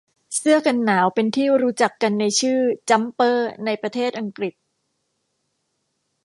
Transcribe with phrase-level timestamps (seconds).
[0.37, 2.59] เสื้อกันหนาวเป็นที่รู้จักกันในชื่อ
[2.89, 4.53] “จั๊มเปอร์” ในประเทษอังกฤษ